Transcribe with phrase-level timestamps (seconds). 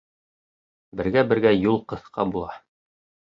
[1.01, 2.57] Бергә-бергә юл ҡыҫҡа була.